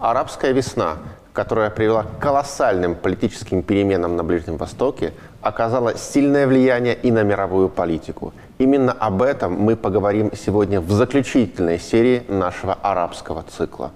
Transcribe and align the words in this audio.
Арабская 0.00 0.52
весна, 0.52 0.98
которая 1.32 1.70
привела 1.70 2.04
к 2.04 2.20
колоссальным 2.20 2.94
политическим 2.94 3.62
переменам 3.62 4.14
на 4.14 4.22
Ближнем 4.22 4.56
Востоке, 4.56 5.12
оказала 5.40 5.96
сильное 5.96 6.46
влияние 6.46 6.94
и 6.94 7.10
на 7.10 7.24
мировую 7.24 7.68
политику. 7.68 8.32
Именно 8.58 8.92
об 8.92 9.22
этом 9.22 9.54
мы 9.54 9.74
поговорим 9.74 10.30
сегодня 10.36 10.80
в 10.80 10.90
заключительной 10.92 11.80
серии 11.80 12.24
нашего 12.28 12.74
арабского 12.74 13.42
цикла. 13.42 13.90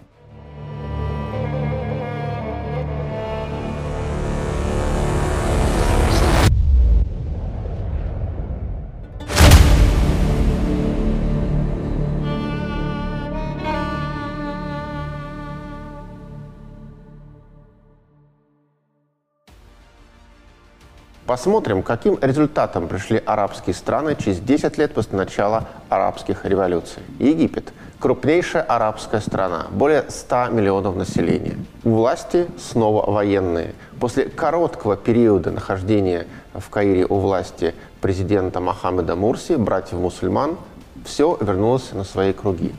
Посмотрим, 21.32 21.82
каким 21.82 22.18
результатом 22.21 22.89
пришли 22.89 23.22
арабские 23.25 23.72
страны 23.75 24.18
через 24.22 24.39
10 24.39 24.77
лет 24.77 24.93
после 24.93 25.17
начала 25.17 25.67
арабских 25.89 26.45
революций. 26.45 27.03
Египет– 27.18 27.72
крупнейшая 28.00 28.63
арабская 28.63 29.22
страна, 29.22 29.68
более 29.71 30.05
100 30.11 30.49
миллионов 30.49 30.95
населения. 30.95 31.57
Власти 31.85 32.48
снова 32.58 33.11
военные. 33.11 33.75
После 33.98 34.27
короткого 34.27 34.95
периода 34.95 35.50
нахождения 35.50 36.27
в 36.53 36.69
Каире 36.69 37.06
у 37.06 37.17
власти 37.17 37.75
президента 38.03 38.61
Мохаммеда 38.61 39.17
Мурси, 39.17 39.55
братьев-мусульман, 39.55 40.58
все 41.06 41.39
вернулось 41.41 41.92
на 41.92 42.05
свои 42.05 42.34
круги. 42.34 42.75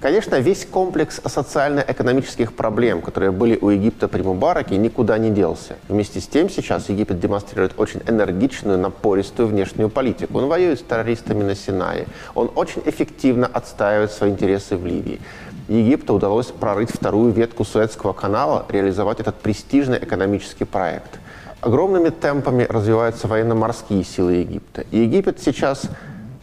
Конечно, 0.00 0.36
весь 0.36 0.64
комплекс 0.64 1.20
социально-экономических 1.24 2.52
проблем, 2.52 3.02
которые 3.02 3.32
были 3.32 3.58
у 3.60 3.70
Египта 3.70 4.06
при 4.06 4.22
Мубараке, 4.22 4.76
никуда 4.76 5.18
не 5.18 5.30
делся. 5.30 5.74
Вместе 5.88 6.20
с 6.20 6.28
тем 6.28 6.48
сейчас 6.48 6.88
Египет 6.88 7.18
демонстрирует 7.18 7.72
очень 7.76 8.00
энергичную, 8.06 8.78
напористую 8.78 9.48
внешнюю 9.48 9.88
политику. 9.88 10.38
Он 10.38 10.46
воюет 10.46 10.78
с 10.78 10.82
террористами 10.84 11.42
на 11.42 11.56
Синае. 11.56 12.06
Он 12.36 12.48
очень 12.54 12.80
эффективно 12.84 13.48
отстаивает 13.48 14.12
свои 14.12 14.30
интересы 14.30 14.76
в 14.76 14.86
Ливии. 14.86 15.20
Египту 15.66 16.14
удалось 16.14 16.46
прорыть 16.46 16.92
вторую 16.92 17.32
ветку 17.32 17.64
Суэцкого 17.64 18.12
канала, 18.12 18.66
реализовать 18.68 19.18
этот 19.18 19.34
престижный 19.34 19.98
экономический 19.98 20.64
проект. 20.64 21.18
Огромными 21.60 22.10
темпами 22.10 22.64
развиваются 22.68 23.26
военно-морские 23.26 24.04
силы 24.04 24.34
Египта. 24.34 24.84
И 24.92 25.00
Египет 25.00 25.40
сейчас 25.40 25.90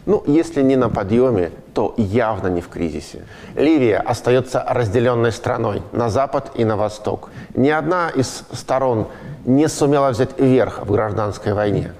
ну, 0.06 0.22
если 0.28 0.62
не 0.62 0.76
на 0.76 0.88
подъеме, 0.88 1.50
то 1.74 1.92
явно 1.96 2.46
не 2.46 2.60
в 2.60 2.68
кризисе. 2.68 3.24
Ливия 3.56 3.98
остается 3.98 4.64
разделенной 4.66 5.32
страной 5.32 5.82
на 5.92 6.10
запад 6.10 6.52
и 6.54 6.64
на 6.64 6.76
восток. 6.76 7.30
Ни 7.54 7.70
одна 7.70 8.10
из 8.10 8.44
сторон 8.52 9.08
не 9.44 9.68
сумела 9.68 10.10
взять 10.10 10.38
верх 10.38 10.86
в 10.86 10.92
гражданской 10.92 11.54
войне. 11.54 11.92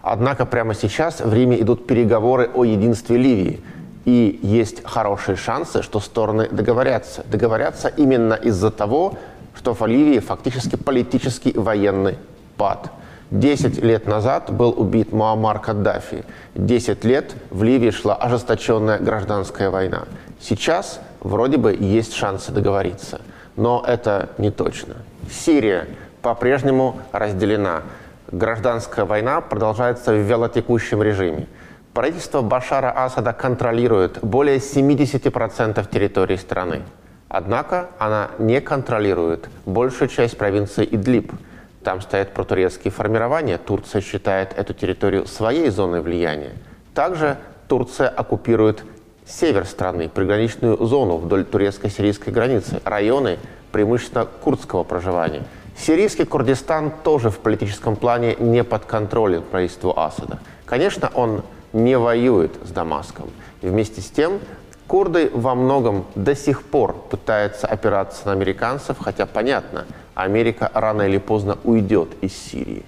Однако 0.00 0.46
прямо 0.46 0.74
сейчас 0.74 1.20
в 1.20 1.34
Риме 1.34 1.60
идут 1.60 1.86
переговоры 1.86 2.50
о 2.54 2.64
единстве 2.64 3.18
Ливии. 3.18 3.62
И 4.06 4.38
есть 4.42 4.82
хорошие 4.84 5.36
шансы, 5.36 5.82
что 5.82 6.00
стороны 6.00 6.48
договорятся. 6.50 7.24
Договорятся 7.30 7.88
именно 7.88 8.34
из-за 8.34 8.70
того, 8.70 9.14
что 9.54 9.74
в 9.74 9.86
Ливии 9.86 10.18
фактически 10.18 10.76
политический 10.76 11.52
военный 11.52 12.16
пад– 12.56 12.90
Десять 13.34 13.82
лет 13.82 14.06
назад 14.06 14.52
был 14.52 14.72
убит 14.76 15.10
Муаммар 15.10 15.58
Каддафи. 15.58 16.24
Десять 16.54 17.02
лет 17.02 17.34
в 17.50 17.64
Ливии 17.64 17.90
шла 17.90 18.14
ожесточенная 18.14 19.00
гражданская 19.00 19.70
война. 19.70 20.04
Сейчас 20.38 21.00
вроде 21.18 21.56
бы 21.56 21.74
есть 21.74 22.14
шансы 22.14 22.52
договориться. 22.52 23.20
Но 23.56 23.82
это 23.84 24.28
не 24.38 24.52
точно. 24.52 24.94
Сирия 25.28 25.88
по-прежнему 26.22 27.00
разделена. 27.10 27.82
Гражданская 28.30 29.04
война 29.04 29.40
продолжается 29.40 30.12
в 30.12 30.18
вялотекущем 30.18 31.02
режиме. 31.02 31.48
Правительство 31.92 32.40
Башара 32.40 32.92
Асада 32.94 33.32
контролирует 33.32 34.20
более 34.22 34.58
70% 34.58 35.90
территории 35.90 36.36
страны. 36.36 36.82
Однако 37.28 37.88
она 37.98 38.30
не 38.38 38.60
контролирует 38.60 39.48
большую 39.66 40.06
часть 40.06 40.38
провинции 40.38 40.86
Идлиб– 40.88 41.32
там 41.84 42.00
стоят 42.00 42.32
протурецкие 42.32 42.90
формирования. 42.90 43.58
Турция 43.58 44.00
считает 44.00 44.52
эту 44.56 44.74
территорию 44.74 45.26
своей 45.26 45.70
зоной 45.70 46.00
влияния. 46.00 46.52
Также 46.94 47.36
Турция 47.68 48.08
оккупирует 48.08 48.82
север 49.26 49.66
страны, 49.66 50.08
приграничную 50.08 50.84
зону 50.84 51.18
вдоль 51.18 51.44
турецко-сирийской 51.44 52.30
границы, 52.30 52.80
районы 52.84 53.38
преимущественно 53.70 54.24
курдского 54.24 54.82
проживания. 54.82 55.42
Сирийский 55.76 56.24
Курдистан 56.24 56.92
тоже 57.02 57.30
в 57.30 57.38
политическом 57.38 57.96
плане 57.96 58.36
не 58.38 58.62
подконтролен 58.64 59.42
правительству 59.42 59.92
Асада. 59.98 60.38
Конечно, 60.66 61.10
он 61.14 61.42
не 61.72 61.98
воюет 61.98 62.52
с 62.64 62.70
Дамаском. 62.70 63.28
И 63.60 63.66
вместе 63.66 64.00
с 64.00 64.08
тем 64.08 64.38
курды 64.86 65.30
во 65.32 65.54
многом 65.54 66.04
до 66.14 66.34
сих 66.34 66.62
пор 66.62 66.94
пытаются 67.10 67.66
опираться 67.66 68.26
на 68.26 68.32
американцев, 68.32 68.98
хотя 69.00 69.26
понятно– 69.26 69.86
Америка 70.14 70.70
рано 70.74 71.02
или 71.02 71.18
поздно 71.18 71.58
уйдет 71.64 72.08
из 72.20 72.36
Сирии. 72.36 72.84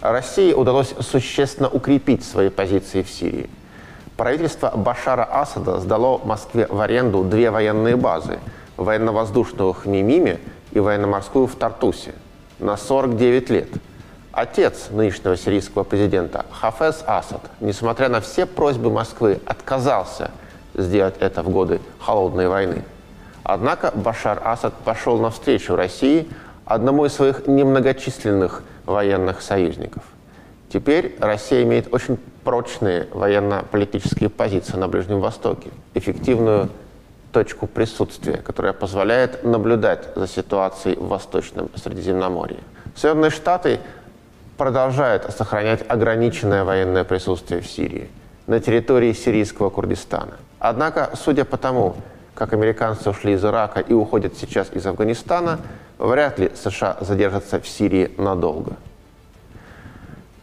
России 0.00 0.54
удалось 0.54 0.94
существенно 1.00 1.68
укрепить 1.68 2.24
свои 2.24 2.48
позиции 2.48 3.02
в 3.02 3.10
Сирии. 3.10 3.50
Правительство 4.16 4.72
Башара 4.74 5.24
Асада 5.24 5.78
сдало 5.78 6.18
Москве 6.24 6.66
в 6.68 6.80
аренду 6.80 7.22
две 7.22 7.50
военные 7.50 7.96
базы– 7.96 8.38
военно-воздушную 8.76 9.72
в 9.72 9.82
Хмимиме 9.82 10.40
и 10.72 10.80
военно-морскую 10.80 11.46
в 11.46 11.54
Тартусе 11.54 12.14
на 12.58 12.76
49 12.76 13.50
лет. 13.50 13.68
Отец 14.32 14.88
нынешнего 14.90 15.36
сирийского 15.36 15.84
президента 15.84 16.46
Хафез 16.50 17.02
Асад, 17.06 17.42
несмотря 17.60 18.08
на 18.08 18.20
все 18.20 18.46
просьбы 18.46 18.90
Москвы, 18.90 19.40
отказался 19.44 20.30
сделать 20.82 21.14
это 21.20 21.42
в 21.42 21.50
годы 21.50 21.80
Холодной 21.98 22.48
войны. 22.48 22.84
Однако 23.42 23.90
Башар 23.94 24.40
Асад 24.44 24.74
пошел 24.84 25.18
навстречу 25.18 25.76
России– 25.76 26.28
одному 26.70 27.04
из 27.04 27.14
своих 27.14 27.48
немногочисленных 27.48 28.62
военных 28.86 29.42
союзников. 29.42 30.04
Теперь 30.72 31.16
Россия 31.18 31.64
имеет 31.64 31.92
очень 31.92 32.16
прочные 32.44 33.08
военно-политические 33.12 34.30
позиции 34.30 34.76
на 34.76 34.86
Ближнем 34.86 35.20
Востоке, 35.20 35.70
эффективную 35.94 36.68
точку 37.32 37.66
присутствия, 37.66 38.36
которая 38.36 38.72
позволяет 38.72 39.42
наблюдать 39.42 40.10
за 40.14 40.28
ситуацией 40.28 40.96
в 40.96 41.08
Восточном 41.08 41.70
Средиземноморье. 41.74 42.60
Соединенные 42.94 43.30
Штаты 43.32 43.80
продолжают 44.56 45.24
сохранять 45.36 45.84
ограниченное 45.88 46.62
военное 46.62 47.02
присутствие 47.02 47.62
в 47.62 47.66
Сирии, 47.66 48.08
на 48.46 48.60
территории 48.60 49.12
сирийского 49.12 49.70
Курдистана. 49.70 50.36
Однако, 50.60 51.10
судя 51.14 51.44
по 51.44 51.56
тому, 51.56 51.96
как 52.34 52.52
американцы 52.52 53.10
ушли 53.10 53.32
из 53.32 53.44
Ирака 53.44 53.80
и 53.80 53.92
уходят 53.92 54.36
сейчас 54.36 54.70
из 54.72 54.86
Афганистана, 54.86 55.58
вряд 55.98 56.38
ли 56.38 56.52
США 56.54 56.98
задержатся 57.00 57.60
в 57.60 57.66
Сирии 57.66 58.12
надолго. 58.18 58.76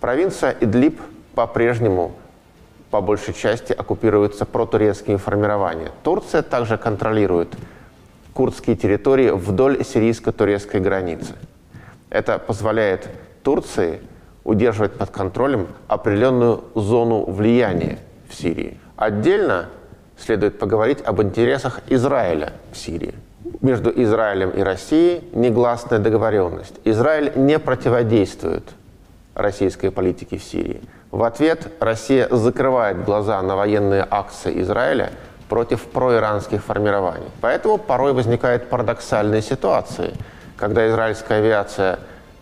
Провинция 0.02 0.56
Идлиб 0.60 1.00
по-прежнему 1.36 2.14
по 2.90 3.00
большей 3.00 3.34
части 3.34 3.74
оккупируется 3.74 4.46
протурецкими 4.46 5.18
формированиями. 5.18 5.92
Турция 6.04 6.42
также 6.42 6.78
контролирует 6.78 7.56
курдские 8.34 8.76
территории 8.76 9.30
вдоль 9.30 9.84
сирийско-турецкой 9.84 10.80
границы. 10.80 11.36
Это 12.10 12.40
позволяет 12.40 13.08
Турции 13.44 14.02
удерживать 14.44 14.94
под 14.94 15.10
контролем 15.12 15.68
определенную 15.88 16.64
зону 16.74 17.26
влияния 17.26 18.00
в 18.30 18.34
Сирии. 18.34 18.80
Отдельно 18.96 19.70
следует 20.18 20.60
поговорить 20.60 21.00
об 21.04 21.22
интересах 21.22 21.82
Израиля 21.90 22.54
в 22.72 22.78
Сирии– 22.78 23.14
между 23.62 23.92
Израилем 24.04 24.52
и 24.52 24.62
Россией 24.62 25.24
негласная 25.34 26.00
договоренность. 26.00 26.76
Израиль 26.84 27.32
не 27.36 27.60
противодействует 27.60 28.64
российской 29.36 29.92
политике 29.92 30.38
в 30.38 30.44
Сирии. 30.44 30.82
В 31.12 31.24
ответ 31.24 31.72
Россия 31.80 32.28
закрывает 32.30 33.04
глаза 33.04 33.42
на 33.42 33.56
военные 33.56 34.06
акции 34.10 34.62
Израиля 34.62 35.12
против 35.50 35.86
проиранских 35.86 36.64
формирований. 36.64 37.28
Поэтому 37.42 37.78
порой 37.78 38.14
возникают 38.14 38.70
парадоксальные 38.70 39.42
ситуации, 39.42 40.14
когда 40.58 40.88
израильская 40.90 41.36
авиация 41.36 42.00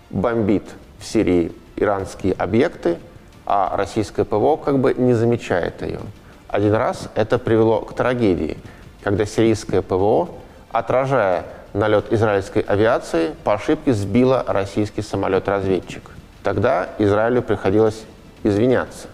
бомбит 0.09 0.63
в 0.99 1.05
Сирии 1.05 1.51
иранские 1.75 2.33
объекты, 2.33 2.97
а 3.45 3.75
российское 3.77 4.25
ПВО 4.25 4.57
как 4.57 4.79
бы 4.79 4.93
не 4.93 5.13
замечает 5.13 5.81
ее. 5.81 5.99
Один 6.47 6.73
раз 6.73 7.09
это 7.15 7.37
привело 7.39 7.81
к 7.81 7.93
трагедии, 7.95 8.57
когда 9.03 9.25
сирийское 9.25 9.81
ПВО 9.81 10.29
отражая 10.71 11.45
налет 11.73 12.11
израильской 12.11 12.61
авиации, 12.61 13.33
по 13.43 13.53
ошибке 13.53 13.93
сбила 13.93 14.43
российский 14.47 15.01
самолет-разведчик. 15.01 16.11
Тогда 16.43 16.89
Израилю 16.99 17.41
приходилось 17.41 18.03
извиняться. 18.43 19.07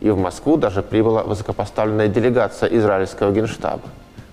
И 0.00 0.10
в 0.10 0.18
Москву 0.18 0.56
даже 0.56 0.82
прибыла 0.82 1.22
высокопоставленная 1.22 2.08
делегация 2.08 2.68
израильского 2.70 3.32
генштаба. 3.32 3.82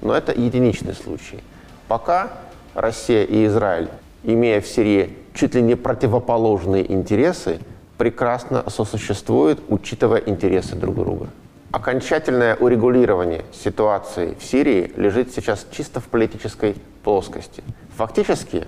Но 0.01 0.13
это 0.13 0.31
единичный 0.31 0.93
случай. 0.93 1.43
Пока 1.87 2.29
Россия 2.73 3.23
и 3.23 3.45
Израиль, 3.47 3.89
имея 4.23 4.61
в 4.61 4.67
Сирии 4.67 5.17
чуть 5.33 5.55
ли 5.55 5.61
не 5.61 5.75
противоположные 5.75 6.91
интересы, 6.91 7.59
прекрасно 7.97 8.63
сосуществуют, 8.69 9.61
учитывая 9.67 10.21
интересы 10.25 10.75
друг 10.75 10.95
друга. 10.95 11.27
Окончательное 11.71 12.55
урегулирование 12.55 13.43
ситуации 13.51 14.37
в 14.39 14.43
Сирии 14.43 14.93
лежит 14.95 15.33
сейчас 15.33 15.67
чисто 15.69 15.99
в 15.99 16.05
политической 16.05 16.75
плоскости. 17.03 17.61
Фактически 17.97 18.65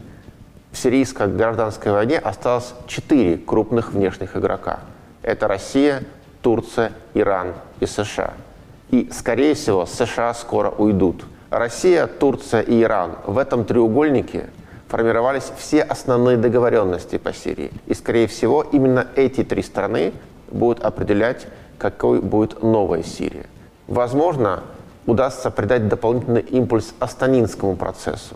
в 0.71 0.77
сирийской 0.77 1.27
гражданской 1.27 1.93
войне 1.93 2.19
осталось 2.19 2.73
четыре 2.87 3.37
крупных 3.37 3.93
внешних 3.93 4.35
игрока. 4.35 4.81
Это 5.21 5.47
Россия, 5.47 6.03
Турция, 6.41 6.91
Иран 7.13 7.53
и 7.79 7.85
США. 7.85 8.33
И, 8.91 9.09
скорее 9.13 9.53
всего, 9.53 9.85
США 9.85 10.33
скоро 10.33 10.69
уйдут. 10.69 11.25
Россия, 11.51 12.05
Турция 12.05 12.61
и 12.61 12.81
Иран 12.81 13.15
в 13.25 13.37
этом 13.37 13.63
треугольнике 13.63 14.49
формировались 14.89 15.51
все 15.57 15.83
основные 15.83 16.35
договоренности 16.35 17.17
по 17.17 17.31
Сирии. 17.31 17.71
И, 17.85 17.93
скорее 17.93 18.27
всего, 18.27 18.61
именно 18.61 19.07
эти 19.15 19.43
три 19.45 19.63
страны 19.63 20.11
будут 20.51 20.83
определять, 20.83 21.47
какой 21.79 22.21
будет 22.21 22.61
новая 22.61 23.01
Сирия. 23.01 23.47
Возможно, 23.87 24.61
удастся 25.07 25.49
придать 25.49 25.87
дополнительный 25.87 26.41
импульс 26.41 26.93
Астанинскому 26.99 27.75
процессу. 27.75 28.35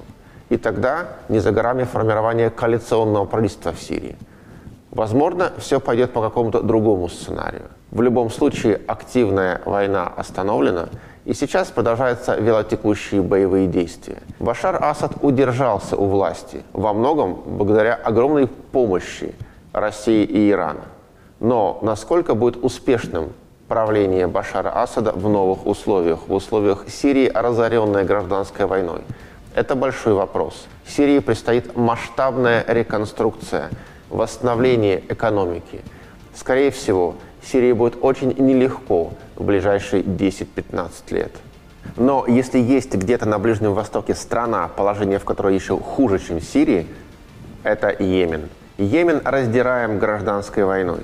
И 0.49 0.57
тогда 0.57 1.07
не 1.29 1.39
за 1.39 1.51
горами 1.51 1.83
формирование 1.83 2.49
коалиционного 2.49 3.25
правительства 3.25 3.71
в 3.71 3.79
Сирии. 3.79 4.15
Возможно, 4.91 5.51
все 5.57 5.79
пойдет 5.79 6.13
по 6.13 6.21
какому-то 6.21 6.61
другому 6.61 7.09
сценарию. 7.09 7.65
В 7.91 8.01
любом 8.01 8.29
случае, 8.29 8.79
активная 8.87 9.61
война 9.65 10.11
остановлена, 10.15 10.89
и 11.25 11.33
сейчас 11.33 11.69
продолжаются 11.69 12.35
велотекущие 12.35 13.21
боевые 13.21 13.67
действия. 13.67 14.17
Башар 14.39 14.83
Асад 14.83 15.13
удержался 15.21 15.95
у 15.95 16.05
власти 16.05 16.63
во 16.73 16.93
многом 16.93 17.41
благодаря 17.45 17.95
огромной 17.95 18.47
помощи 18.47 19.33
России 19.71 20.23
и 20.23 20.51
Ирана. 20.51 20.83
Но 21.39 21.79
насколько 21.81 22.35
будет 22.35 22.63
успешным 22.63 23.33
правление 23.67 24.27
Башара 24.27 24.69
Асада 24.69 25.11
в 25.11 25.27
новых 25.29 25.65
условиях, 25.65 26.27
в 26.27 26.33
условиях 26.33 26.85
Сирии, 26.89 27.31
разоренной 27.33 28.03
гражданской 28.03 28.65
войной? 28.65 29.01
Это 29.55 29.75
большой 29.75 30.13
вопрос. 30.13 30.67
Сирии 30.87 31.19
предстоит 31.19 31.75
масштабная 31.75 32.63
реконструкция, 32.67 33.69
восстановление 34.09 35.03
экономики. 35.09 35.81
Скорее 36.35 36.71
всего, 36.71 37.15
Сирии 37.43 37.73
будет 37.73 37.97
очень 38.01 38.33
нелегко 38.37 39.11
в 39.35 39.43
ближайшие 39.43 40.01
10-15 40.01 40.89
лет. 41.11 41.31
Но 41.97 42.25
если 42.27 42.59
есть 42.59 42.95
где-то 42.95 43.27
на 43.27 43.37
Ближнем 43.39 43.73
Востоке 43.73 44.15
страна, 44.15 44.67
положение 44.67 45.19
в 45.19 45.25
которой 45.25 45.53
еще 45.53 45.77
хуже, 45.77 46.19
чем 46.19 46.41
Сирии, 46.41 46.87
это 47.63 47.89
Йемен. 47.89 48.49
Йемен 48.77 49.21
раздираем 49.23 49.99
гражданской 49.99 50.63
войной. 50.63 51.01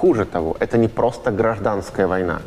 Хуже 0.00 0.24
того, 0.24 0.56
это 0.60 0.78
не 0.78 0.88
просто 0.88 1.30
гражданская 1.30 2.06
война. 2.06 2.40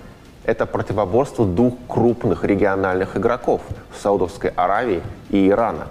Это 0.44 0.66
противоборство 0.66 1.46
двух 1.46 1.76
крупных 1.88 2.44
региональных 2.44 3.16
игроков– 3.16 3.62
Саудовской 4.02 4.50
Аравии 4.56 5.04
и 5.30 5.50
Ирана. 5.50 5.86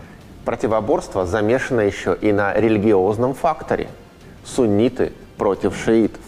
Противоборство 0.45 1.25
замешано 1.25 1.83
еще 1.83 2.19
и 2.21 2.33
на 2.33 2.53
религиозном 2.53 3.35
факторе. 3.35 3.87
Сунниты 4.45 5.13
против 5.39 5.77
шиитов. 5.77 6.23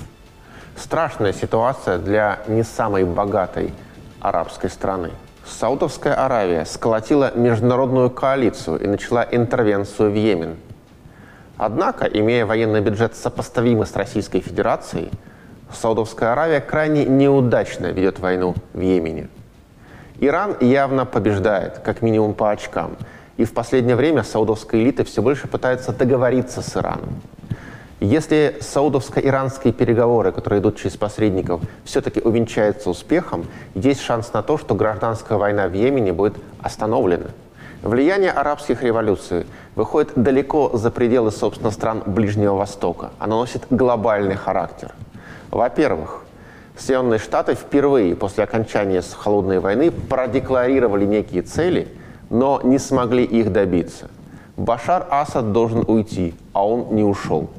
Страшная 0.77 1.33
ситуация 1.33 1.99
для 1.99 2.39
не 2.47 2.63
самой 2.63 3.03
богатой 3.03 3.75
арабской 4.21 4.71
страны. 4.71 5.11
Саудовская 5.45 6.15
Аравия 6.15 6.65
сколотила 6.65 7.33
международную 7.35 8.09
коалицию 8.09 8.79
и 8.79 8.87
начала 8.87 9.27
интервенцию 9.29 10.13
в 10.13 10.15
Йемен. 10.15 10.55
Однако, 11.57 12.07
имея 12.07 12.47
военный 12.47 12.81
бюджет 12.81 13.15
сопоставимый 13.15 13.87
с 13.87 13.95
Российской 13.95 14.41
Федерацией, 14.41 15.11
Саудовская 15.73 16.33
Аравия 16.33 16.61
крайне 16.61 17.05
неудачно 17.05 17.87
ведет 17.87 18.19
войну 18.19 18.55
в 18.73 18.81
Йемене. 18.81 19.29
Иран 20.21 20.57
явно 20.61 21.05
побеждает, 21.05 21.81
как 21.81 22.03
минимум 22.03 22.35
по 22.35 22.51
очкам. 22.51 22.97
И 23.37 23.45
в 23.45 23.53
последнее 23.53 23.97
время 23.97 24.23
саудовская 24.23 24.81
элита 24.81 25.05
все 25.05 25.21
больше 25.23 25.49
пытается 25.49 25.93
договориться 25.93 26.63
с 26.63 26.77
Ираном. 26.77 27.21
Если 27.99 28.59
саудовско-иранские 28.61 29.73
переговоры, 29.73 30.31
которые 30.31 30.61
идут 30.61 30.77
через 30.77 30.97
посредников, 30.97 31.63
все-таки 31.85 32.21
увенчаются 32.21 32.91
успехом, 32.91 33.47
есть 33.75 34.01
шанс 34.01 34.33
на 34.33 34.43
то, 34.43 34.59
что 34.59 34.75
гражданская 34.75 35.39
война 35.39 35.67
в 35.69 35.73
Йемене 35.73 36.13
будет 36.13 36.35
остановлена. 36.61 37.27
Влияние 37.85 38.31
арабских 38.31 38.83
революций 38.83 39.45
выходит 39.75 40.13
далеко 40.17 40.71
за 40.73 40.91
пределы, 40.91 41.31
собственно, 41.31 41.71
стран 41.71 42.03
Ближнего 42.07 42.55
Востока. 42.55 43.11
Оно 43.19 43.41
носит 43.41 43.67
глобальный 43.69 44.37
характер. 44.37 44.93
Во-первых, 45.51 46.25
Соединенные 46.79 47.19
Штаты 47.19 47.55
впервые 47.55 48.17
после 48.17 48.45
окончания 48.45 49.03
холодной 49.03 49.59
войны 49.59 49.91
продекларировали 49.91 51.05
некие 51.05 51.43
цели, 51.43 51.89
но 52.31 52.59
не 52.65 52.79
смогли 52.79 53.23
их 53.23 53.53
добиться. 53.53 54.09
Башар 54.57 55.07
Асад 55.11 55.53
должен 55.53 55.85
уйти, 55.87 56.35
а 56.55 56.67
он 56.67 56.97
не 56.97 57.05
ушел. 57.05 57.51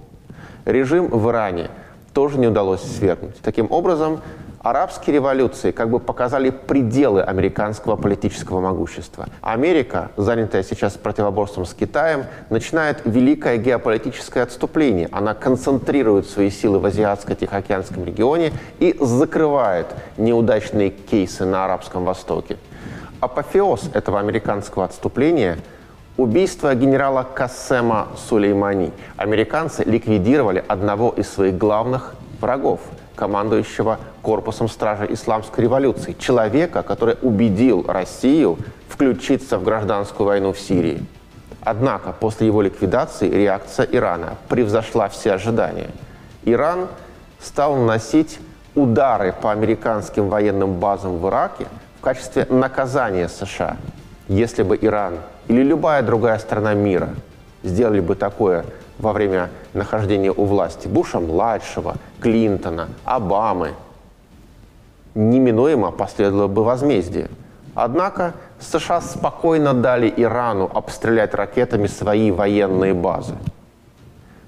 Режим 0.65 1.05
в 1.05 1.29
Иране 1.29 1.69
тоже 2.13 2.39
не 2.39 2.47
удалось 2.47 2.81
свергнуть. 2.81 3.39
Таким 3.43 3.71
образом, 3.71 4.21
арабские 4.65 5.13
революции 5.13 5.69
как 5.69 5.91
бы 5.91 5.99
показали 5.99 6.49
пределы 6.49 7.21
американского 7.21 7.95
политического 7.95 8.59
могущества. 8.61 9.27
Америка, 9.41 10.09
занятая 10.17 10.63
сейчас 10.63 10.93
противоборством 10.93 11.65
с 11.65 11.75
Китаем, 11.75 12.25
начинает 12.49 13.01
великое 13.05 13.57
геополитическое 13.57 14.41
отступление. 14.41 15.07
Она 15.11 15.35
концентрирует 15.35 16.27
свои 16.27 16.49
силы 16.49 16.79
в 16.79 16.85
Азиатско-Тихоокеанском 16.87 18.03
регионе 18.03 18.53
и 18.79 18.97
закрывает 18.99 19.85
неудачные 20.17 20.89
кейсы 20.89 21.45
на 21.45 21.65
Арабском 21.65 22.03
Востоке. 22.03 22.57
Апофеоз 23.19 23.91
этого 23.93 24.19
американского 24.19 24.85
отступления– 24.85 25.59
Убийство 26.17 26.73
генерала 26.75 27.23
Кассема 27.23 28.07
Сулеймани. 28.15 28.93
Американцы 29.17 29.83
ликвидировали 29.83 30.63
одного 30.65 31.09
из 31.09 31.27
своих 31.27 31.57
главных 31.57 32.15
врагов, 32.39 32.79
командующего 33.15 33.99
корпусом 34.21 34.69
стражи 34.69 35.07
исламской 35.11 35.63
революции, 35.63 36.15
человека, 36.19 36.83
который 36.83 37.17
убедил 37.21 37.85
Россию 37.87 38.57
включиться 38.89 39.57
в 39.57 39.63
гражданскую 39.63 40.27
войну 40.27 40.53
в 40.53 40.59
Сирии. 40.59 41.05
Однако 41.61 42.11
после 42.11 42.47
его 42.47 42.61
ликвидации 42.61 43.29
реакция 43.29 43.87
Ирана 43.91 44.35
превзошла 44.49 45.09
все 45.09 45.33
ожидания. 45.33 45.89
Иран 46.43 46.87
стал 47.39 47.75
наносить 47.75 48.39
удары 48.75 49.33
по 49.33 49.51
американским 49.51 50.29
военным 50.29 50.75
базам 50.75 51.17
в 51.17 51.27
Ираке 51.27 51.65
в 51.97 52.01
качестве 52.01 52.45
наказания 52.49 53.27
США. 53.27 53.77
Если 54.27 54.63
бы 54.63 54.77
Иран 54.79 55.15
или 55.47 55.63
любая 55.63 56.03
другая 56.03 56.37
страна 56.39 56.73
мира 56.73 57.09
сделали 57.63 57.99
бы 57.99 58.15
такое 58.15 58.65
во 58.99 59.13
время 59.13 59.49
нахождения 59.75 60.31
у 60.31 60.45
власти 60.45 60.87
Буша-младшего, 60.87 61.95
Клинтона, 62.19 62.89
Обамы, 63.03 63.73
неминуемо 65.13 65.91
последовало 65.91 66.47
бы 66.47 66.63
возмездие. 66.63 67.29
Однако 67.73 68.33
США 68.59 69.01
спокойно 69.01 69.73
дали 69.73 70.13
Ирану 70.15 70.69
обстрелять 70.73 71.33
ракетами 71.33 71.87
свои 71.87 72.31
военные 72.31 72.93
базы, 72.93 73.35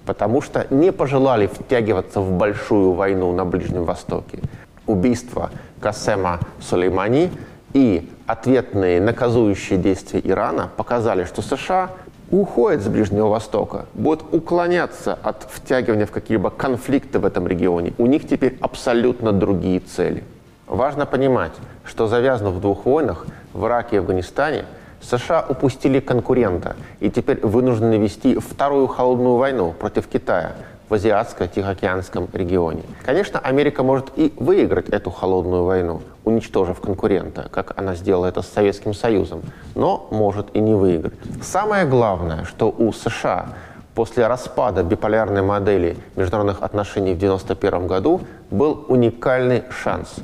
потому 0.05 0.41
что 0.41 0.65
не 0.69 0.91
пожелали 0.91 1.47
втягиваться 1.47 2.21
в 2.21 2.31
большую 2.31 2.93
войну 2.93 3.33
на 3.33 3.45
Ближнем 3.45 3.83
Востоке. 3.83 4.39
Убийство 4.85 5.51
Касема 5.81 6.39
Сулеймани 6.61 7.29
и 7.73 8.09
ответные 8.25 9.01
наказующие 9.01 9.77
действия 9.77 10.21
Ирана 10.23 10.69
показали, 10.77 11.25
что 11.25 11.41
США 11.41 11.91
уходят 12.31 12.81
с 12.81 12.87
Ближнего 12.87 13.27
Востока, 13.27 13.85
будут 13.93 14.33
уклоняться 14.33 15.17
от 15.21 15.47
втягивания 15.49 16.05
в 16.05 16.11
какие-либо 16.11 16.49
конфликты 16.49 17.19
в 17.19 17.25
этом 17.25 17.47
регионе. 17.47 17.93
У 17.97 18.05
них 18.05 18.27
теперь 18.27 18.57
абсолютно 18.61 19.31
другие 19.31 19.79
цели. 19.79 20.23
Важно 20.67 21.05
понимать, 21.05 21.53
что 21.85 22.07
завязнув 22.07 22.55
в 22.55 22.61
двух 22.61 22.85
войнах 22.85 23.25
в 23.53 23.65
Ираке 23.65 23.95
и 23.95 23.99
Афганистане, 23.99 24.65
США 25.01 25.45
упустили 25.47 25.99
конкурента 25.99 26.75
и 26.99 27.09
теперь 27.09 27.39
вынуждены 27.45 27.95
вести 27.95 28.37
вторую 28.37 28.87
холодную 28.87 29.35
войну 29.35 29.73
против 29.77 30.07
Китая, 30.07 30.55
в 30.89 30.93
Азиатско-Тихоокеанском 30.93 32.29
регионе. 32.33 32.83
Конечно, 33.05 33.39
Америка 33.39 33.83
может 33.83 34.11
и 34.15 34.33
выиграть 34.37 34.89
эту 34.89 35.09
холодную 35.09 35.63
войну, 35.63 36.01
уничтожив 36.27 36.79
конкурента, 36.81 37.47
как 37.51 37.73
она 37.79 37.95
сделала 37.95 38.27
это 38.27 38.41
с 38.41 38.47
Советским 38.47 38.93
Союзом, 38.93 39.41
но 39.75 40.07
может 40.11 40.55
и 40.55 40.59
не 40.59 40.75
выиграть. 40.75 41.13
Самое 41.41 41.85
главное, 41.85 42.43
что 42.43 42.69
у 42.69 42.91
США 42.91 43.49
после 43.95 44.27
распада 44.27 44.83
биполярной 44.83 45.41
модели 45.41 45.97
международных 46.15 46.61
отношений 46.61 47.13
в 47.13 47.17
1991 47.17 47.87
году 47.87 48.21
был 48.51 48.85
уникальный 48.89 49.63
шанс 49.69 50.15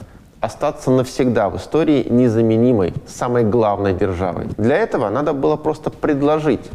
остаться 0.41 0.91
навсегда 0.91 1.50
в 1.50 1.55
истории 1.55 2.05
незаменимой, 2.10 2.93
самой 3.07 3.45
главной 3.45 3.93
державой. 3.93 4.48
Для 4.57 4.75
этого 4.75 5.10
надо 5.10 5.31
было 5.31 5.55
просто 5.55 5.89
предложить 5.89 6.69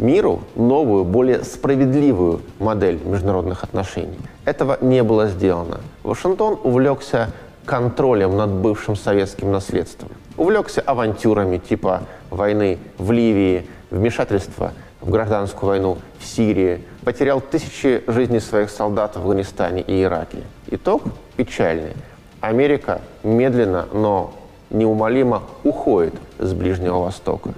миру 0.00 0.42
новую, 0.56 1.04
более 1.04 1.44
справедливую 1.44 2.40
модель 2.58 3.00
международных 3.04 3.62
отношений. 3.62 4.18
Этого 4.44 4.78
не 4.80 5.04
было 5.04 5.28
сделано. 5.28 5.78
Вашингтон 6.02 6.58
увлекся 6.64 7.28
контролем 7.64 8.36
над 8.36 8.50
бывшим 8.50 8.96
советским 8.96 9.52
наследством. 9.52 10.10
Увлекся 10.36 10.80
авантюрами 10.80 11.58
типа 11.58 12.02
войны 12.30 12.78
в 12.98 13.12
Ливии, 13.12 13.66
вмешательства 13.90 14.72
в 15.00 15.10
гражданскую 15.10 15.68
войну 15.68 15.98
в 16.18 16.24
Сирии, 16.24 16.84
потерял 17.04 17.40
тысячи 17.40 18.02
жизней 18.06 18.40
своих 18.40 18.70
солдат 18.70 19.16
в 19.16 19.18
Афганистане 19.18 19.82
и 19.82 20.02
Ираке. 20.02 20.38
Итог 20.70 21.02
печальный. 21.36 21.92
Америка 22.40 23.00
медленно, 23.22 23.86
но 23.92 24.32
неумолимо 24.70 25.42
уходит 25.64 26.14
с 26.38 26.52
Ближнего 26.54 26.98
Востока 27.00 27.50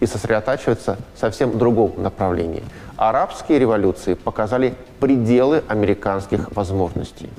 и 0.00 0.06
сосредотачивается 0.06 0.96
в 1.14 1.18
совсем 1.18 1.58
другом 1.58 1.94
направлении. 1.98 2.64
Арабские 2.96 3.58
революции 3.58 4.14
показали 4.14 4.74
пределы 4.98 5.62
американских 5.68 6.50
возможностей. 6.52 7.30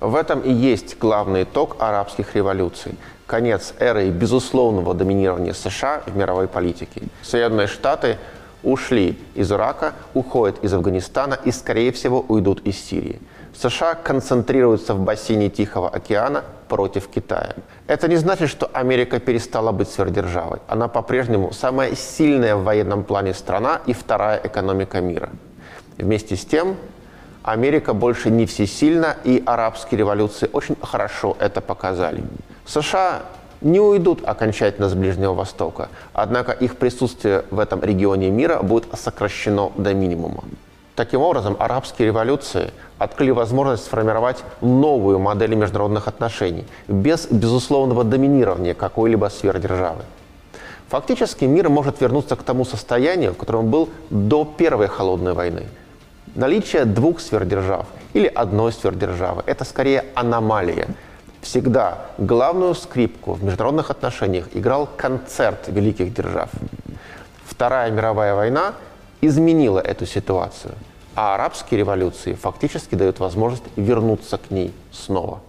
В 0.00 0.14
этом 0.14 0.40
и 0.40 0.52
есть 0.52 0.98
главный 0.98 1.44
итог 1.44 1.76
арабских 1.78 2.34
революций. 2.34 2.96
Конец 3.26 3.74
эры 3.78 4.10
безусловного 4.10 4.94
доминирования 4.94 5.54
США 5.54 6.02
в 6.06 6.16
мировой 6.16 6.48
политике. 6.48 7.02
Соединенные 7.22 7.66
Штаты 7.66 8.18
ушли 8.62 9.18
из 9.34 9.50
Ирака, 9.50 9.94
уходят 10.14 10.62
из 10.62 10.74
Афганистана 10.74 11.38
и, 11.44 11.50
скорее 11.50 11.92
всего, 11.92 12.24
уйдут 12.28 12.60
из 12.66 12.78
Сирии. 12.78 13.20
США 13.54 13.94
концентрируются 13.94 14.94
в 14.94 15.00
бассейне 15.00 15.48
Тихого 15.48 15.88
океана 15.88 16.44
против 16.68 17.08
Китая. 17.08 17.54
Это 17.86 18.08
не 18.08 18.16
значит, 18.16 18.50
что 18.50 18.70
Америка 18.72 19.18
перестала 19.20 19.72
быть 19.72 19.88
сверхдержавой. 19.88 20.60
Она 20.68 20.88
по-прежнему 20.88 21.52
самая 21.52 21.94
сильная 21.94 22.56
в 22.56 22.64
военном 22.64 23.04
плане 23.04 23.34
страна 23.34 23.80
и 23.86 23.92
вторая 23.92 24.40
экономика 24.42 25.00
мира. 25.00 25.30
Вместе 25.98 26.36
с 26.36 26.44
тем, 26.44 26.76
Америка 27.42 27.94
больше 27.94 28.30
не 28.30 28.44
всесильна, 28.44 29.16
и 29.24 29.42
арабские 29.46 29.98
революции 29.98 30.50
очень 30.52 30.76
хорошо 30.82 31.36
это 31.38 31.60
показали. 31.60 32.24
США 32.66 33.22
не 33.60 33.80
уйдут 33.80 34.20
окончательно 34.24 34.88
с 34.88 34.94
Ближнего 34.94 35.32
Востока, 35.32 35.88
однако 36.12 36.52
их 36.52 36.76
присутствие 36.76 37.44
в 37.50 37.58
этом 37.58 37.82
регионе 37.82 38.30
мира 38.30 38.60
будет 38.62 38.86
сокращено 38.98 39.72
до 39.76 39.94
минимума. 39.94 40.44
Таким 40.96 41.20
образом, 41.20 41.56
арабские 41.58 42.08
революции 42.08 42.72
открыли 42.98 43.30
возможность 43.30 43.84
сформировать 43.84 44.42
новую 44.62 45.18
модель 45.18 45.54
международных 45.54 46.08
отношений 46.08 46.64
без 46.88 47.26
безусловного 47.26 48.02
доминирования 48.02 48.72
какой-либо 48.72 49.26
сверхдержавы. 49.26 50.02
Фактически 50.88 51.44
мир 51.44 51.68
может 51.68 52.00
вернуться 52.00 52.34
к 52.34 52.42
тому 52.42 52.64
состоянию, 52.64 53.34
в 53.34 53.36
котором 53.36 53.70
был 53.70 53.90
до 54.08 54.46
Первой 54.46 54.86
холодной 54.86 55.34
войны. 55.34 55.64
Наличие 56.34 56.86
двух 56.86 57.20
сверхдержав 57.20 57.86
или 58.14 58.26
одной 58.26 58.72
сверхдержавы– 58.72 59.42
это 59.46 59.64
скорее 59.64 60.06
аномалия. 60.14 60.88
Всегда 61.42 62.06
главную 62.16 62.74
скрипку 62.74 63.34
в 63.34 63.44
международных 63.44 63.90
отношениях 63.90 64.48
играл 64.54 64.88
концерт 64.96 65.68
великих 65.68 66.14
держав. 66.14 66.48
Вторая 67.44 67.90
мировая 67.90 68.34
война 68.34 68.72
изменила 69.20 69.78
эту 69.78 70.06
ситуацию, 70.06 70.74
а 71.14 71.34
арабские 71.34 71.78
революции 71.78 72.34
фактически 72.34 72.94
дают 72.94 73.18
возможность 73.18 73.64
вернуться 73.76 74.38
к 74.38 74.50
ней 74.50 74.72
снова. 74.92 75.40